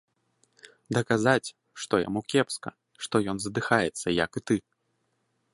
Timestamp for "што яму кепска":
1.83-2.69